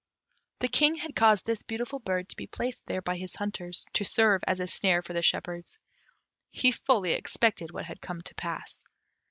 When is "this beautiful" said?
1.45-1.99